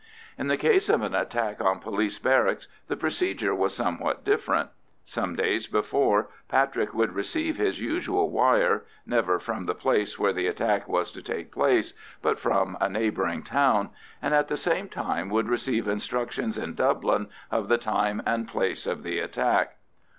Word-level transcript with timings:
In 0.35 0.47
the 0.47 0.57
case 0.57 0.89
of 0.89 1.03
an 1.03 1.13
attack 1.13 1.61
on 1.63 1.77
police 1.77 2.17
barracks 2.17 2.67
the 2.87 2.97
procedure 2.97 3.53
was 3.53 3.75
somewhat 3.75 4.23
different. 4.23 4.71
Some 5.05 5.35
days 5.35 5.67
before 5.67 6.29
Patrick 6.49 6.95
would 6.95 7.13
receive 7.13 7.57
his 7.57 7.79
usual 7.79 8.31
wire—never 8.31 9.37
from 9.37 9.65
the 9.67 9.75
place 9.75 10.17
where 10.17 10.33
the 10.33 10.47
attack 10.47 10.87
was 10.87 11.11
to 11.11 11.21
take 11.21 11.51
place, 11.51 11.93
but 12.19 12.39
from 12.39 12.79
a 12.81 12.89
neighbouring 12.89 13.43
town—and 13.43 14.33
at 14.33 14.47
the 14.47 14.57
same 14.57 14.89
time 14.89 15.29
would 15.29 15.47
receive 15.47 15.87
instructions 15.87 16.57
in 16.57 16.73
Dublin 16.73 17.27
of 17.51 17.67
the 17.67 17.77
time 17.77 18.23
and 18.25 18.47
place 18.47 18.87
of 18.87 19.03
the 19.03 19.19
attack. 19.19 19.77